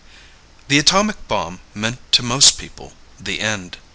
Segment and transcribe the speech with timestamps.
[0.67, 3.77] _The atomic bomb meant, to most people, the end.